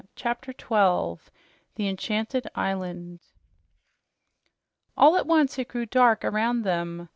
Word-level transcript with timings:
CHAPTER 0.15 0.51
12 0.51 1.29
THE 1.75 1.87
ENCHANTED 1.87 2.47
ISLAND 2.55 3.19
All 4.97 5.15
at 5.15 5.27
once 5.27 5.59
it 5.59 5.67
grew 5.67 5.85
dark 5.85 6.25
around 6.25 6.63
them. 6.63 7.07